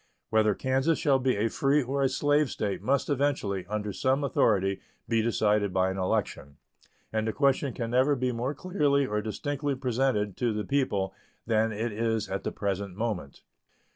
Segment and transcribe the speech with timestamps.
[0.31, 4.81] Whether Kansas shall be a free or a slave State must eventually, under some authority,
[5.07, 6.57] be decided by an election;
[7.13, 11.13] and the question can never be more clearly or distinctly presented to the people
[11.45, 13.43] than it is at the present moment.